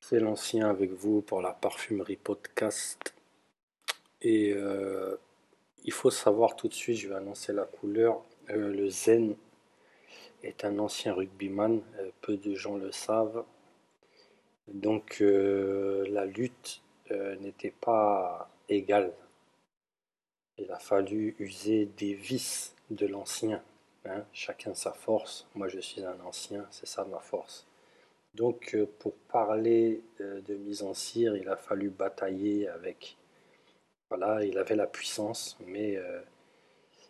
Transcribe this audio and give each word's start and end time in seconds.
C'est 0.00 0.20
l'ancien 0.20 0.68
avec 0.68 0.92
vous 0.92 1.22
pour 1.22 1.40
la 1.40 1.52
parfumerie 1.52 2.16
podcast. 2.16 3.14
Et 4.20 4.52
euh, 4.54 5.16
il 5.84 5.92
faut 5.92 6.10
savoir 6.10 6.56
tout 6.56 6.68
de 6.68 6.74
suite, 6.74 6.98
je 6.98 7.08
vais 7.08 7.14
annoncer 7.14 7.52
la 7.52 7.64
couleur. 7.64 8.22
Euh, 8.50 8.70
le 8.72 8.88
Zen 8.90 9.34
est 10.42 10.64
un 10.64 10.78
ancien 10.78 11.14
rugbyman, 11.14 11.82
euh, 11.98 12.10
peu 12.20 12.36
de 12.36 12.54
gens 12.54 12.76
le 12.76 12.92
savent. 12.92 13.44
Donc 14.68 15.20
la 15.20 16.24
lutte 16.26 16.82
n'était 17.10 17.74
pas 17.80 18.50
égale. 18.68 19.12
Il 20.58 20.70
a 20.70 20.78
fallu 20.78 21.34
user 21.38 21.86
des 21.86 22.14
vices 22.14 22.74
de 22.90 23.06
l'ancien. 23.06 23.62
Hein. 24.04 24.24
Chacun 24.32 24.74
sa 24.74 24.92
force. 24.92 25.46
Moi 25.54 25.68
je 25.68 25.80
suis 25.80 26.04
un 26.04 26.20
ancien, 26.20 26.66
c'est 26.70 26.86
ça 26.86 27.04
ma 27.04 27.20
force. 27.20 27.66
Donc 28.34 28.76
pour 28.98 29.14
parler 29.32 30.02
de 30.18 30.54
mise 30.54 30.82
en 30.82 30.94
cire, 30.94 31.36
il 31.36 31.48
a 31.48 31.56
fallu 31.56 31.88
batailler 31.90 32.68
avec 32.68 33.16
voilà, 34.16 34.44
il 34.44 34.58
avait 34.58 34.76
la 34.76 34.86
puissance, 34.86 35.58
mais 35.66 35.96
euh, 35.96 36.20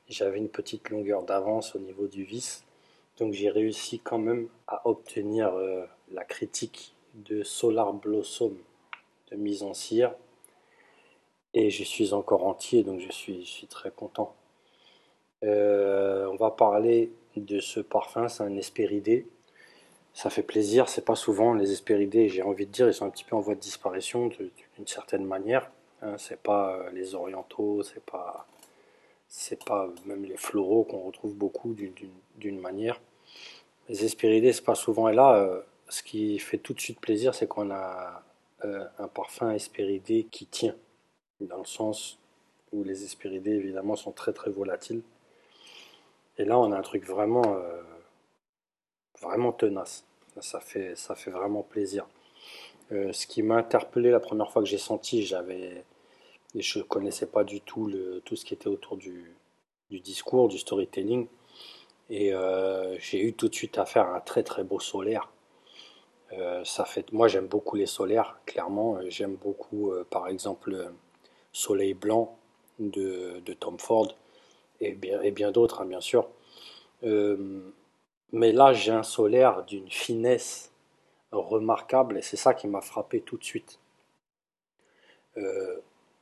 j'avais 0.09 0.39
une 0.39 0.49
petite 0.49 0.91
longueur 0.91 1.23
d'avance 1.23 1.75
au 1.75 1.79
niveau 1.79 2.07
du 2.07 2.25
vis. 2.25 2.65
Donc 3.19 3.33
j'ai 3.33 3.51
réussi 3.51 3.99
quand 3.99 4.19
même 4.19 4.49
à 4.67 4.89
obtenir 4.89 5.55
euh, 5.55 5.85
la 6.13 6.25
critique 6.25 6.95
de 7.15 7.43
Solar 7.43 7.93
Blossom 7.93 8.57
de 9.31 9.37
mise 9.37 9.63
en 9.63 9.75
cire. 9.75 10.15
Et 11.53 11.71
je 11.71 11.85
suis 11.85 12.13
encore 12.13 12.47
entier, 12.47 12.83
donc 12.83 13.01
je 13.01 13.13
suis, 13.13 13.67
très 13.69 13.91
content. 13.91 14.35
Euh, 15.45 16.27
on 16.27 16.37
va 16.37 16.51
parler 16.51 17.13
de 17.37 17.61
ce 17.61 17.81
parfum, 17.81 18.29
c'est 18.29 18.43
un 18.43 18.57
Hespéridé. 18.57 19.27
Ça 20.15 20.31
fait 20.31 20.45
plaisir, 20.45 20.89
c'est 20.89 21.05
pas 21.05 21.17
souvent 21.17 21.55
les 21.55 21.73
Hespéridés, 21.73 22.29
j'ai 22.29 22.43
envie 22.43 22.67
de 22.67 22.71
dire, 22.71 22.87
ils 22.87 22.95
sont 22.95 23.05
un 23.05 23.11
petit 23.11 23.25
peu 23.25 23.35
en 23.35 23.41
voie 23.41 23.57
de 23.57 23.61
disparition 23.61 24.29
d'une 24.29 24.87
certaine 24.87 25.25
manière. 25.25 25.71
Hein, 26.03 26.15
c'est 26.19 26.41
pas 26.41 26.77
euh, 26.77 26.91
les 26.93 27.17
orientaux, 27.17 27.83
c'est 27.83 28.05
pas 28.05 28.47
c'est 29.27 29.65
pas 29.65 29.89
même 30.07 30.25
les 30.25 30.37
floraux 30.37 30.85
qu'on 30.85 31.01
retrouve 31.01 31.35
beaucoup 31.35 31.75
d'une 31.75 32.61
manière. 32.61 33.01
Les 33.89 34.05
espéridés, 34.05 34.53
c'est 34.53 34.65
pas 34.65 34.77
souvent. 34.77 35.09
Et 35.09 35.15
là, 35.15 35.37
euh, 35.37 35.61
ce 35.89 36.05
qui 36.05 36.39
fait 36.39 36.59
tout 36.59 36.75
de 36.75 36.81
suite 36.81 37.01
plaisir, 37.01 37.35
c'est 37.35 37.49
qu'on 37.49 37.73
a 37.73 38.23
euh, 38.65 38.85
un 38.99 39.09
parfum 39.09 39.51
espéridé 39.51 40.29
qui 40.31 40.47
tient, 40.47 40.77
dans 41.41 41.59
le 41.59 41.65
sens 41.65 42.19
où 42.73 42.85
les 42.85 43.03
espéridés, 43.03 43.53
évidemment, 43.53 43.97
sont 43.97 44.13
très 44.13 44.33
très 44.33 44.51
volatiles. 44.51 45.03
Et 46.39 46.45
là, 46.45 46.59
on 46.59 46.71
a 46.71 46.79
un 46.79 46.83
truc 46.83 47.05
vraiment, 47.05 47.59
vraiment 49.25 49.53
tenace. 49.53 50.05
Ça 50.41 50.61
fait, 50.61 50.97
ça 50.97 51.15
fait 51.15 51.31
vraiment 51.31 51.63
plaisir. 51.63 52.07
ce 52.91 53.27
qui 53.27 53.43
m'a 53.43 53.57
interpellé 53.57 54.11
la 54.11 54.21
première 54.21 54.51
fois 54.51 54.63
que 54.63 54.69
j'ai 54.69 54.79
senti, 54.79 55.25
j'avais 55.25 55.85
et 56.55 56.63
je 56.63 56.79
ne 56.79 56.85
connaissais 56.85 57.27
pas 57.27 57.45
du 57.45 57.61
tout 57.61 57.87
le, 57.87 58.21
tout 58.25 58.37
ce 58.37 58.45
qui 58.45 58.55
était 58.55 58.69
autour 58.69 58.97
du, 58.97 59.35
du 59.91 60.01
discours, 60.01 60.49
du 60.49 60.59
storytelling. 60.59 61.27
Et 62.11 62.33
euh, 62.33 62.97
j'ai 62.99 63.21
eu 63.21 63.33
tout 63.33 63.49
de 63.49 63.55
suite 63.55 63.79
affaire 63.79 64.07
à 64.07 64.17
un 64.17 64.21
très 64.21 64.43
très 64.43 64.63
beau 64.63 64.79
solaire. 64.79 65.31
Euh, 66.33 66.65
ça 66.65 66.85
fait, 66.85 67.13
moi 67.13 67.29
j'aime 67.29 67.47
beaucoup 67.47 67.77
les 67.77 67.87
solaires, 67.87 68.39
clairement. 68.47 68.99
J'aime 69.09 69.37
beaucoup 69.37 69.93
euh, 69.93 70.07
par 70.09 70.29
exemple 70.29 70.93
Soleil 71.53 71.95
Blanc 71.95 72.37
de, 72.79 73.41
de 73.45 73.53
Tom 73.53 73.79
Ford 73.79 74.15
et 74.81 74.93
bien, 74.93 75.23
et 75.23 75.31
bien 75.31 75.51
d'autres 75.51 75.81
hein, 75.83 75.87
bien 75.87 76.01
sûr. 76.01 76.29
Mais 78.35 78.53
là 78.53 78.73
j'ai 78.75 78.93
un 78.93 79.03
solaire 79.03 79.65
d'une 79.65 79.91
finesse 79.91 80.71
remarquable 81.33 82.19
et 82.19 82.23
c'est 82.23 82.37
ça 82.37 82.53
qui 82.55 82.69
m'a 82.69 82.83
frappé 82.83 83.23
tout 83.23 83.39
de 83.39 83.45
suite. 83.45 83.79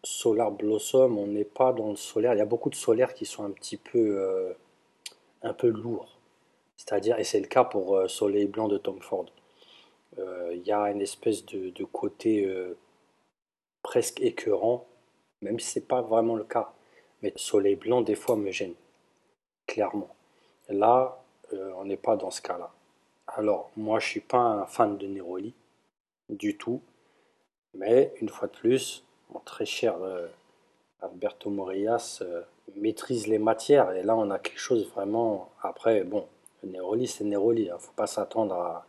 Solar 0.04 0.50
Blossom, 0.50 1.16
on 1.16 1.28
n'est 1.28 1.44
pas 1.44 1.72
dans 1.72 1.90
le 1.90 1.96
solaire. 1.96 2.34
Il 2.34 2.38
y 2.38 2.42
a 2.42 2.46
beaucoup 2.46 2.70
de 2.70 2.74
solaires 2.74 3.14
qui 3.14 3.24
sont 3.24 3.44
un 3.44 3.50
petit 3.50 3.76
peu, 3.76 4.18
euh, 4.20 4.52
un 5.42 5.54
peu 5.54 5.68
lourds. 5.68 6.18
C'est-à-dire, 6.76 7.18
et 7.18 7.24
c'est 7.24 7.40
le 7.40 7.46
cas 7.46 7.64
pour 7.64 7.96
euh, 7.96 8.08
Soleil 8.08 8.46
Blanc 8.46 8.66
de 8.66 8.78
Tom 8.78 9.00
Ford. 9.00 9.26
Euh, 10.18 10.50
il 10.54 10.62
y 10.62 10.72
a 10.72 10.90
une 10.90 11.00
espèce 11.00 11.46
de, 11.46 11.84
côté 11.84 12.48
presque 13.82 14.20
écœurant, 14.20 14.86
même 15.40 15.60
si 15.60 15.70
ce 15.70 15.78
n'est 15.78 15.84
pas 15.84 16.02
vraiment 16.02 16.34
le 16.34 16.44
cas. 16.44 16.72
Mais 17.22 17.32
Soleil 17.36 17.76
Blanc, 17.76 18.02
des 18.02 18.16
fois, 18.16 18.36
me 18.36 18.50
gêne, 18.50 18.74
clairement. 19.66 20.14
Là, 20.68 21.21
on 21.76 21.84
n'est 21.84 21.96
pas 21.96 22.16
dans 22.16 22.30
ce 22.30 22.42
cas-là. 22.42 22.70
Alors, 23.26 23.70
moi, 23.76 23.98
je 23.98 24.06
ne 24.06 24.10
suis 24.10 24.20
pas 24.20 24.38
un 24.38 24.66
fan 24.66 24.98
de 24.98 25.06
Neroli, 25.06 25.54
du 26.28 26.56
tout. 26.56 26.82
Mais, 27.74 28.12
une 28.20 28.28
fois 28.28 28.48
de 28.48 28.52
plus, 28.52 29.04
mon 29.30 29.40
très 29.40 29.64
cher 29.64 29.96
euh, 30.02 30.26
Alberto 31.00 31.48
Morillas 31.48 32.18
euh, 32.22 32.42
maîtrise 32.76 33.26
les 33.28 33.38
matières. 33.38 33.92
Et 33.92 34.02
là, 34.02 34.16
on 34.16 34.30
a 34.30 34.38
quelque 34.38 34.58
chose 34.58 34.88
vraiment. 34.90 35.50
Après, 35.62 36.04
bon, 36.04 36.26
Neroli, 36.64 37.06
c'est 37.06 37.24
Neroli. 37.24 37.62
Il 37.62 37.70
hein. 37.70 37.74
ne 37.74 37.78
faut 37.78 37.92
pas 37.92 38.06
s'attendre 38.06 38.54
à, 38.54 38.86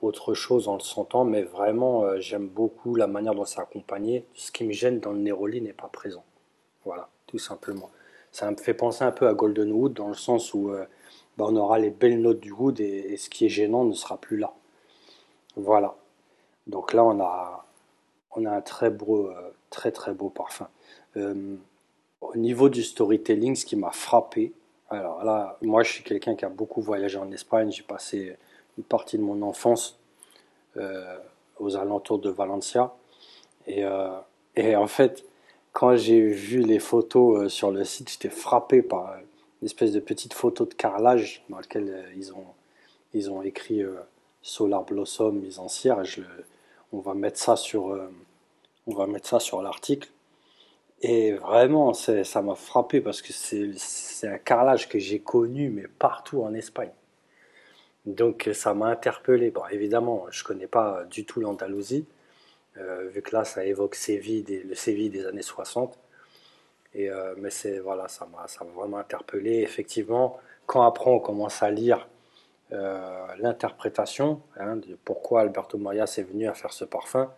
autre 0.00 0.34
chose 0.34 0.68
en 0.68 0.74
le 0.74 0.80
sentant. 0.80 1.24
Mais 1.24 1.42
vraiment, 1.42 2.04
euh, 2.04 2.20
j'aime 2.20 2.46
beaucoup 2.46 2.94
la 2.94 3.08
manière 3.08 3.34
dont 3.34 3.44
c'est 3.44 3.60
accompagné. 3.60 4.24
Ce 4.34 4.52
qui 4.52 4.64
me 4.64 4.72
gêne 4.72 5.00
dans 5.00 5.12
le 5.12 5.18
Neroli 5.18 5.60
n'est 5.60 5.72
pas 5.72 5.88
présent. 5.88 6.24
Voilà, 6.84 7.08
tout 7.26 7.38
simplement. 7.38 7.90
Ça 8.30 8.48
me 8.50 8.56
fait 8.56 8.74
penser 8.74 9.02
un 9.02 9.10
peu 9.12 9.26
à 9.26 9.34
Golden 9.34 9.72
Wood 9.72 9.94
dans 9.94 10.08
le 10.08 10.14
sens 10.14 10.54
où 10.54 10.72
bah, 11.36 11.46
on 11.48 11.56
aura 11.56 11.78
les 11.78 11.90
belles 11.90 12.20
notes 12.20 12.40
du 12.40 12.52
wood 12.52 12.80
et, 12.80 13.16
ce 13.16 13.30
qui 13.30 13.46
est 13.46 13.48
gênant 13.48 13.84
ne 13.84 13.94
sera 13.94 14.18
plus 14.18 14.36
là. 14.36 14.52
Voilà. 15.56 15.96
Donc 16.66 16.92
là, 16.92 17.04
on 17.04 17.20
a, 17.20 17.66
on 18.32 18.44
a 18.44 18.50
un 18.50 18.60
très 18.60 18.90
beau, 18.90 19.28
euh, 19.28 19.50
très 19.70 19.92
très 19.92 20.12
beau 20.12 20.28
parfum. 20.28 20.68
Euh, 21.16 21.56
au 22.20 22.36
niveau 22.36 22.68
du 22.68 22.82
storytelling, 22.82 23.56
ce 23.56 23.64
qui 23.64 23.76
m'a 23.76 23.90
frappé, 23.90 24.52
alors 24.90 25.24
là, 25.24 25.58
moi 25.62 25.82
je 25.82 25.90
suis 25.90 26.04
quelqu'un 26.04 26.34
qui 26.34 26.44
a 26.44 26.48
beaucoup 26.48 26.82
voyagé 26.82 27.18
en 27.18 27.30
Espagne, 27.32 27.72
j'ai 27.72 27.82
passé 27.82 28.36
une 28.76 28.84
partie 28.84 29.16
de 29.16 29.22
mon 29.22 29.42
enfance 29.42 29.98
euh, 30.76 31.18
aux 31.58 31.76
alentours 31.76 32.18
de 32.18 32.30
Valencia. 32.30 32.94
Et 33.66 33.84
en 33.86 34.86
fait, 34.86 35.24
quand 35.72 35.96
j'ai 35.96 36.20
vu 36.20 36.60
les 36.60 36.78
photos 36.78 37.52
sur 37.52 37.70
le 37.70 37.84
site, 37.84 38.10
j'étais 38.10 38.28
frappé 38.28 38.82
par 38.82 39.16
une 39.62 39.66
espèce 39.66 39.92
de 39.92 40.00
petite 40.00 40.34
photo 40.34 40.66
de 40.66 40.74
carrelage 40.74 41.44
dans 41.48 41.56
laquelle 41.56 42.04
ils 42.16 42.32
ont, 42.32 42.46
ils 43.14 43.30
ont 43.30 43.42
écrit 43.42 43.82
Solar 44.42 44.84
Blossom 44.84 45.38
mise 45.38 45.58
en 45.58 45.68
cire. 45.68 46.04
je, 46.04 46.20
on 46.92 47.00
va 47.00 47.14
mettre 47.14 47.38
ça 47.38 47.56
sur, 47.56 47.90
euh, 47.90 48.08
on 48.86 48.94
va 48.94 49.06
mettre 49.06 49.28
ça 49.28 49.40
sur 49.40 49.62
l'article. 49.62 50.10
Et 51.00 51.32
vraiment, 51.32 51.94
ça 51.94 52.42
m'a 52.42 52.54
frappé 52.54 53.00
parce 53.00 53.22
que 53.22 53.32
c'est 53.32 54.28
un 54.28 54.38
carrelage 54.38 54.88
que 54.88 55.00
j'ai 55.00 55.18
connu, 55.18 55.68
mais 55.68 55.88
partout 55.98 56.42
en 56.42 56.54
Espagne. 56.54 56.92
Donc 58.06 58.48
ça 58.52 58.72
m'a 58.72 58.86
interpellé. 58.86 59.52
Évidemment, 59.72 60.26
je 60.30 60.44
ne 60.44 60.46
connais 60.46 60.68
pas 60.68 61.02
du 61.10 61.24
tout 61.24 61.40
l'Andalousie, 61.40 62.06
euh, 62.76 63.08
vu 63.08 63.20
que 63.20 63.34
là, 63.34 63.44
ça 63.44 63.64
évoque 63.64 63.96
Séville, 63.96 64.44
le 64.64 64.74
Séville 64.76 65.10
des 65.10 65.26
années 65.26 65.42
60. 65.42 65.98
Euh, 66.96 67.34
mais 67.38 67.50
c'est 67.50 67.78
voilà, 67.78 68.08
ça 68.08 68.26
m'a 68.26 68.46
vraiment 68.72 68.98
interpellé. 68.98 69.60
Effectivement, 69.60 70.38
quand 70.66 70.82
après 70.82 71.10
on 71.10 71.20
commence 71.20 71.62
à 71.62 71.70
lire 71.70 72.08
euh, 72.72 73.26
l'interprétation 73.38 74.40
hein, 74.56 74.76
de 74.76 74.96
pourquoi 75.04 75.42
Alberto 75.42 75.78
Morillas 75.78 76.14
est 76.18 76.22
venu 76.22 76.48
à 76.48 76.54
faire 76.54 76.72
ce 76.72 76.84
parfum. 76.84 77.32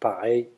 Pareil, 0.00 0.48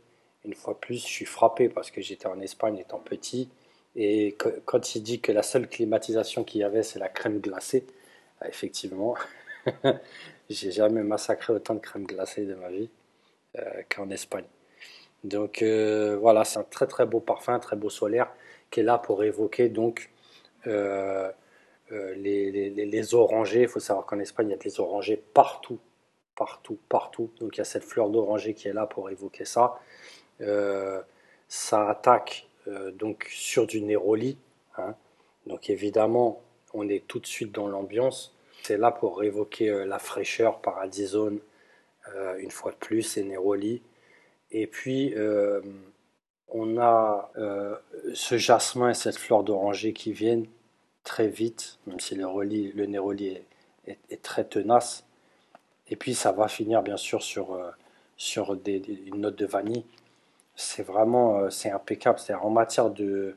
une 0.45 0.55
fois 0.55 0.79
plus, 0.81 1.01
je 1.01 1.07
suis 1.07 1.25
frappé 1.25 1.69
parce 1.69 1.91
que 1.91 2.01
j'étais 2.01 2.27
en 2.27 2.41
Espagne 2.41 2.79
étant 2.79 2.99
petit 2.99 3.49
et 3.97 4.37
quand 4.65 4.95
il 4.95 5.03
dit 5.03 5.21
que 5.21 5.33
la 5.33 5.43
seule 5.43 5.69
climatisation 5.69 6.45
qu'il 6.45 6.63
y 6.63 6.65
avait, 6.65 6.83
c'est 6.83 6.99
la 6.99 7.09
crème 7.09 7.41
glacée, 7.41 7.87
bah, 8.41 8.49
effectivement, 8.49 9.15
j'ai 10.51 10.71
jamais 10.73 11.03
massacré 11.03 11.53
autant 11.53 11.75
de 11.75 11.81
crème 11.81 12.07
glacée 12.07 12.47
de 12.47 12.55
ma 12.55 12.71
vie 12.71 12.89
euh, 13.59 13.83
qu'en 13.95 14.09
Espagne. 14.11 14.47
Donc 15.25 15.63
euh, 15.63 16.17
voilà, 16.21 16.45
c'est 16.45 16.59
un 16.59 16.65
très 16.65 16.87
très 16.87 17.07
beau 17.07 17.21
parfum, 17.21 17.59
très 17.59 17.77
beau 17.77 17.91
solaire 17.91 18.33
qui 18.71 18.81
est 18.81 18.83
là 18.83 18.99
pour 18.99 19.23
évoquer 19.23 19.69
donc 19.69 20.11
euh, 21.93 22.15
les, 22.17 23.15
orangers. 23.15 23.63
Il 23.63 23.69
faut 23.69 23.81
savoir 23.81 24.07
qu'en 24.07 24.19
Espagne, 24.19 24.49
il 24.49 24.53
y 24.53 24.55
a 24.55 24.57
des 24.57 24.81
orangers 24.81 25.23
partout, 25.35 25.79
partout, 26.35 26.79
partout. 26.89 27.31
Donc 27.39 27.57
il 27.57 27.59
y 27.59 27.61
a 27.61 27.65
cette 27.65 27.85
fleur 27.85 28.09
d'oranger 28.09 28.55
qui 28.55 28.69
est 28.69 28.73
là 28.73 28.87
pour 28.87 29.11
évoquer 29.11 29.45
ça. 29.45 29.79
Euh, 30.41 31.03
ça 31.49 31.89
attaque 31.89 32.49
euh, 32.67 32.91
donc 32.93 33.29
sur 33.31 33.67
du 33.67 33.83
Néroli. 33.83 34.39
Hein. 34.79 34.95
Donc 35.47 35.69
évidemment, 35.69 36.41
on 36.73 36.89
est 36.89 37.07
tout 37.07 37.19
de 37.19 37.27
suite 37.27 37.53
dans 37.53 37.69
l'ambiance. 37.69 38.35
C'est 38.63 38.79
là 38.79 38.91
pour 38.91 39.23
évoquer 39.23 39.85
la 39.85 39.99
fraîcheur 39.99 40.61
paradisone, 40.61 41.41
une 42.39 42.51
fois 42.53 42.71
de 42.71 42.77
plus, 42.77 43.17
et 43.17 43.25
Néroli. 43.25 43.83
Et 44.53 44.67
puis, 44.67 45.15
on 46.49 46.79
a 46.79 47.31
ce 48.15 48.37
jasmin 48.37 48.91
et 48.91 48.95
cette 48.95 49.19
fleur 49.19 49.43
d'oranger 49.43 49.93
qui 49.93 50.13
viennent 50.13 50.47
très 51.05 51.29
vite, 51.29 51.79
même 51.87 52.01
si 52.01 52.15
le, 52.15 52.87
Néroli 52.87 53.41
est, 53.87 54.23
très 54.23 54.45
tenace. 54.45 55.05
Et 55.89 55.97
puis 55.97 56.15
ça 56.15 56.33
va 56.33 56.49
finir 56.49 56.83
bien 56.83 56.97
sûr 56.97 57.23
sur, 57.23 57.55
euh, 57.55 57.71
une 58.37 59.21
note 59.21 59.37
de 59.37 59.47
vanille. 59.47 59.85
C'est 60.55 60.83
vraiment 60.83 61.39
euh, 61.39 61.51
c'est 61.51 61.71
impeccable. 61.71 62.19
cest 62.19 62.39
en 62.41 62.51
matière 62.51 62.91
de, 62.91 63.37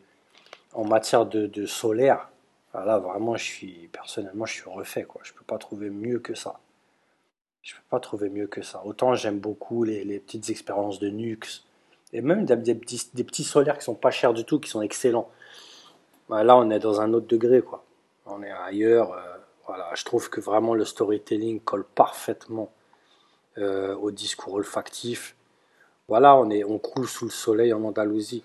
en 0.74 0.86
matière 0.86 1.26
de, 1.26 1.66
solaire, 1.66 2.30
là 2.74 3.00
vraiment 3.00 3.36
je 3.36 3.44
suis 3.44 3.90
personnellement 3.92 4.46
je 4.46 4.54
suis 4.54 4.70
refait 4.70 5.04
quoi. 5.04 5.22
Je 5.24 5.34
peux 5.34 5.46
pas 5.46 5.58
trouver 5.58 5.90
mieux 5.90 6.20
que 6.20 6.36
ça. 6.36 6.60
Je 7.66 7.74
peux 7.74 7.82
pas 7.90 8.00
trouver 8.00 8.30
mieux 8.30 8.46
que 8.46 8.62
ça. 8.62 8.86
Autant 8.86 9.16
j'aime 9.16 9.40
beaucoup 9.40 9.84
les, 9.84 10.20
petites 10.20 10.52
expériences 10.52 11.00
de 11.00 11.10
Nux 11.10 11.66
et 12.14 12.22
même 12.22 12.46
des, 12.46 12.76
petits, 12.76 13.44
solaires 13.44 13.80
qui 13.80 13.84
sont 13.84 13.96
pas 13.96 14.12
chers 14.12 14.36
du 14.36 14.46
tout, 14.46 14.60
qui 14.60 14.70
sont 14.70 14.84
excellents. 14.84 15.32
Bah, 16.30 16.44
là 16.44 16.56
on 16.58 16.70
est 16.70 16.78
dans 16.78 17.02
un 17.02 17.12
autre 17.14 17.26
degré 17.26 17.64
quoi. 17.64 17.84
On 18.28 18.44
est 18.44 18.52
ailleurs. 18.52 19.14
Euh, 19.14 19.38
voilà, 19.66 19.90
je 19.96 20.06
trouve 20.06 20.30
que 20.30 20.40
vraiment 20.40 20.76
le 20.76 20.86
storytelling 20.86 21.60
colle 21.60 21.86
parfaitement 21.86 22.72
euh, 23.58 23.96
au 23.96 24.12
discours 24.12 24.54
olfactif. 24.54 25.36
Voilà, 26.08 26.36
on, 26.36 26.52
est, 26.52 26.64
on 26.64 26.78
coule 26.78 27.08
sous 27.08 27.26
le 27.26 27.32
soleil 27.32 27.74
en 27.74 27.84
Andalousie, 27.84 28.44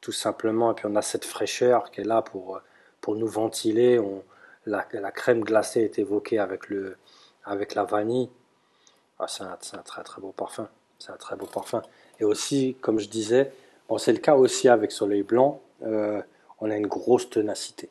tout 0.00 0.12
simplement. 0.12 0.70
Et 0.70 0.74
puis 0.74 0.86
on 0.86 0.94
a 0.94 1.02
cette 1.02 1.24
fraîcheur 1.24 1.90
qui 1.90 2.02
est 2.02 2.04
là 2.04 2.22
pour, 2.22 2.60
pour 3.00 3.16
nous 3.16 3.26
ventiler. 3.26 4.00
La, 4.66 4.86
la, 4.92 5.10
crème 5.10 5.42
glacée 5.42 5.80
est 5.80 5.98
évoquée 5.98 6.38
avec, 6.38 6.68
le, 6.68 6.96
avec 7.44 7.74
la 7.74 7.82
vanille. 7.82 8.30
Ah, 9.22 9.28
c'est 9.28 9.44
un, 9.76 9.82
très 9.82 10.02
très 10.02 10.20
beau 10.20 10.32
parfum. 10.32 10.68
C'est 10.98 11.12
un 11.12 11.16
très 11.16 11.36
beau 11.36 11.46
parfum. 11.46 11.80
Et 12.18 12.24
aussi, 12.24 12.76
comme 12.80 12.98
je 12.98 13.08
disais, 13.08 13.52
c'est 13.98 14.12
le 14.12 14.18
cas 14.18 14.34
aussi 14.34 14.68
avec 14.68 14.90
Soleil 14.90 15.22
Blanc, 15.22 15.60
euh, 15.84 16.20
on 16.60 16.68
a 16.70 16.76
une 16.76 16.88
grosse 16.88 17.30
ténacité. 17.30 17.88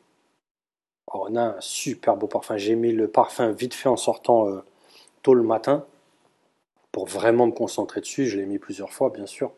on 1.06 1.34
a 1.36 1.56
un 1.56 1.60
super 1.60 2.16
beau 2.18 2.26
parfum. 2.26 2.58
J'ai 2.58 2.74
mis 2.74 2.92
le 2.92 3.08
parfum 3.08 3.50
vite 3.50 3.72
fait 3.72 3.88
en 3.88 3.96
sortant 3.96 4.46
euh, 4.48 4.62
tôt 5.22 5.32
le 5.32 5.42
matin 5.42 5.86
pour 6.90 7.06
vraiment 7.06 7.46
me 7.46 7.52
concentrer 7.52 8.02
dessus. 8.02 8.26
Je 8.26 8.36
l'ai 8.36 8.44
mis 8.44 8.58
plusieurs 8.58 8.92
fois, 8.92 9.08
bien 9.08 9.26
sûr. 9.26 9.52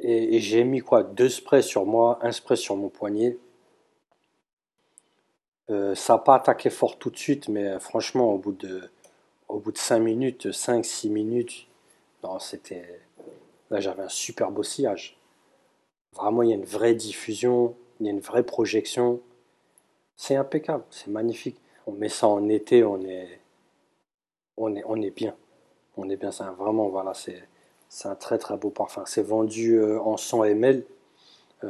Et, 0.00 0.40
j'ai 0.40 0.64
mis 0.64 0.80
quoi? 0.80 1.02
Deux 1.02 1.28
sprays 1.28 1.60
sur 1.60 1.84
moi, 1.84 2.18
un 2.22 2.32
spray 2.32 2.56
sur 2.56 2.76
mon 2.76 2.88
poignet. 2.88 3.36
Euh, 5.68 5.94
ça 5.94 6.14
n'a 6.14 6.18
pas 6.20 6.36
attaqué 6.36 6.70
fort 6.70 6.98
tout 6.98 7.10
de 7.10 7.18
suite, 7.18 7.48
mais 7.48 7.78
franchement, 7.78 8.32
au 8.32 8.38
bout 8.38 8.52
de, 8.52 8.90
au 9.48 9.58
bout 9.58 9.72
de 9.72 9.78
5 9.78 9.98
minutes, 10.00 10.46
5-6 10.46 11.10
minutes, 11.10 11.66
non, 12.22 12.38
c'était. 12.38 13.00
Là, 13.70 13.80
j'avais 13.80 14.02
un 14.02 14.08
super 14.08 14.50
beau 14.50 14.62
sillage. 14.62 15.18
Vraiment, 16.14 16.42
il 16.42 16.50
y 16.50 16.52
a 16.52 16.56
une 16.56 16.64
vraie 16.64 16.94
diffusion, 16.94 17.76
il 18.00 18.06
y 18.06 18.08
a 18.08 18.12
une 18.12 18.20
vraie 18.20 18.42
projection. 18.42 19.20
C'est 20.16 20.36
impeccable, 20.36 20.84
c'est 20.90 21.08
magnifique. 21.08 21.58
On 21.86 21.92
met 21.92 22.08
ça 22.08 22.26
en 22.26 22.48
été, 22.48 22.82
on 22.84 23.00
est, 23.02 23.40
bien 25.10 25.34
on 25.96 26.08
est 26.08 26.16
bien, 26.16 26.30
c'est 26.30 26.44
vraiment, 26.44 26.88
voilà, 26.88 27.12
c'est 27.14 28.08
un 28.08 28.14
très 28.14 28.38
très 28.38 28.56
beau 28.56 28.70
parfum. 28.70 29.04
C'est 29.06 29.22
vendu 29.22 29.74
euh, 29.74 30.00
en 30.00 30.16
100 30.16 30.44
ml, 30.44 30.84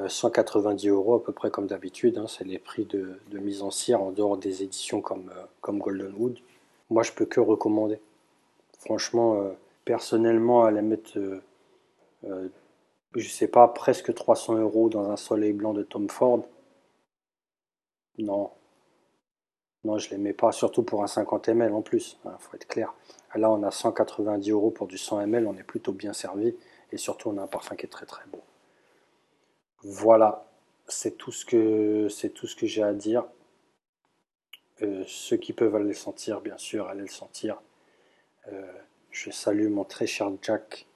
190 0.06 0.88
euros 0.88 1.14
à 1.14 1.22
peu 1.22 1.32
près 1.32 1.50
comme 1.50 1.66
d'habitude. 1.66 2.18
Hein. 2.18 2.26
c'est 2.28 2.44
les 2.44 2.58
prix 2.58 2.84
de, 2.84 3.18
mise 3.32 3.62
en 3.62 3.70
cire 3.70 4.02
en 4.02 4.10
dehors 4.10 4.36
des 4.36 4.62
éditions 4.62 5.00
comme, 5.00 5.30
euh. 5.34 6.32
Moi, 6.90 7.02
je 7.02 7.12
peux 7.12 7.26
que 7.26 7.40
recommander. 7.40 8.00
Franchement, 8.78 9.40
euh, 9.42 9.52
personnellement, 9.84 10.64
à 10.64 10.70
la 10.70 10.82
mettre, 10.82 11.18
je 13.14 13.28
sais 13.28 13.48
pas, 13.48 13.68
presque 13.68 14.14
300 14.14 14.58
euros 14.58 14.88
dans 14.88 15.10
un 15.10 15.16
soleil 15.16 15.52
blanc 15.52 15.72
de 15.74 15.82
Tom 15.82 16.08
Ford. 16.08 16.44
Non, 18.18 18.50
non, 19.84 19.98
je 19.98 20.08
ne 20.08 20.16
les 20.16 20.18
mets 20.18 20.32
pas, 20.32 20.50
surtout 20.52 20.82
pour 20.82 21.02
un 21.04 21.06
50 21.06 21.48
ml 21.48 21.72
en 21.72 21.82
plus, 21.82 22.18
il 22.24 22.28
hein, 22.28 22.36
faut 22.40 22.54
être 22.56 22.66
clair. 22.66 22.94
Là, 23.34 23.50
on 23.50 23.62
a 23.62 23.70
190 23.70 24.50
euros 24.50 24.70
pour 24.70 24.86
du 24.88 24.98
100 24.98 25.20
ml, 25.20 25.46
on 25.46 25.54
est 25.54 25.62
plutôt 25.62 25.92
bien 25.92 26.12
servi, 26.12 26.54
et 26.90 26.96
surtout, 26.96 27.30
on 27.30 27.38
a 27.38 27.42
un 27.42 27.46
parfum 27.46 27.76
qui 27.76 27.86
est 27.86 27.88
très 27.88 28.06
très 28.06 28.24
beau. 28.26 28.40
Voilà, 29.82 30.46
c'est 30.88 31.16
tout 31.16 31.30
ce 31.30 31.44
que, 31.44 32.08
c'est 32.08 32.30
tout 32.30 32.46
ce 32.46 32.56
que 32.56 32.66
j'ai 32.66 32.82
à 32.82 32.92
dire. 32.92 33.24
Euh, 34.82 35.04
ceux 35.06 35.36
qui 35.36 35.52
peuvent 35.52 35.74
aller 35.74 35.88
le 35.88 35.94
sentir, 35.94 36.40
bien 36.40 36.58
sûr, 36.58 36.88
allez 36.88 37.02
le 37.02 37.08
sentir. 37.08 37.60
Euh, 38.52 38.72
je 39.10 39.30
salue 39.30 39.68
mon 39.68 39.84
très 39.84 40.06
cher 40.06 40.30
Jack 40.42 40.86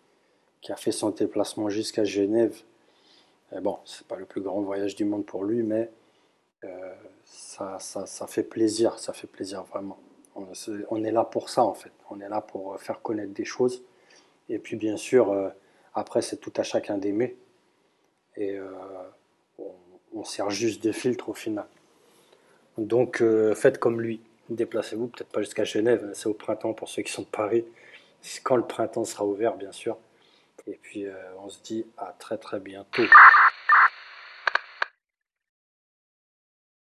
qui 0.60 0.72
a 0.72 0.76
fait 0.76 0.92
son 0.92 1.10
déplacement 1.10 1.68
jusqu'à 1.68 2.04
Genève. 2.04 2.62
bon, 3.50 3.60
bon, 3.60 3.78
c'est 3.84 4.06
pas 4.06 4.16
le 4.16 4.24
plus 4.24 4.40
grand 4.40 4.60
voyage 4.62 4.94
du 4.94 5.04
monde 5.04 5.26
pour 5.26 5.44
lui, 5.44 5.62
mais 5.62 5.90
euh, 6.64 6.94
ça, 7.24 8.26
fait 8.26 8.42
plaisir, 8.42 8.98
ça 8.98 9.12
fait 9.12 9.26
plaisir 9.26 9.64
vraiment. 9.64 9.98
On, 10.34 11.04
est 11.04 11.10
là 11.10 11.24
pour 11.24 11.50
ça 11.50 11.62
en 11.62 11.74
fait, 11.74 11.92
on 12.08 12.20
est 12.20 12.28
là 12.28 12.40
pour 12.40 12.80
faire 12.80 13.02
connaître 13.02 13.32
des 13.32 13.44
choses. 13.44 13.82
Et 14.48 14.58
puis 14.58 14.76
bien 14.76 14.96
sûr, 14.96 15.30
euh, 15.30 15.50
après 15.94 16.22
c'est 16.22 16.38
tout 16.38 16.52
à 16.56 16.62
chacun 16.62 16.98
d'aimer. 16.98 17.36
Et 18.36 18.56
euh, 18.56 18.70
on, 20.14 20.24
sert 20.24 20.50
juste 20.50 20.82
de 20.82 20.92
filtre 20.92 21.28
au 21.28 21.34
final. 21.34 21.66
Donc 22.78 23.22
faites 23.54 23.78
comme 23.78 24.00
lui, 24.00 24.20
déplacez-vous, 24.48 25.08
peut-être 25.08 25.30
pas 25.30 25.40
jusqu'à 25.40 25.64
Genève, 25.64 26.10
c'est 26.14 26.28
au 26.28 26.34
printemps 26.34 26.72
pour 26.72 26.88
ceux 26.88 27.02
qui 27.02 27.12
sont 27.12 27.22
de 27.22 27.26
Paris. 27.26 27.64
Quand 28.42 28.56
le 28.56 28.66
printemps 28.66 29.04
sera 29.04 29.24
ouvert 29.24 29.56
bien 29.56 29.72
sûr. 29.72 29.98
Et 30.66 30.78
puis 30.80 31.06
on 31.42 31.48
se 31.48 31.62
dit 31.62 31.86
à 31.98 32.14
très 32.18 32.38
très 32.38 32.60
bientôt. 32.60 33.02